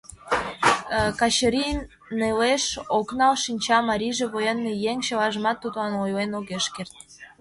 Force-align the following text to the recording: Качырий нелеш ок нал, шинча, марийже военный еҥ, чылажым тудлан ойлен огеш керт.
Качырий 1.19 1.73
нелеш 2.19 2.63
ок 2.97 3.07
нал, 3.19 3.33
шинча, 3.43 3.77
марийже 3.89 4.25
военный 4.35 4.77
еҥ, 4.91 4.97
чылажым 5.05 5.45
тудлан 5.61 5.93
ойлен 6.03 6.31
огеш 6.39 6.65
керт. 6.75 6.95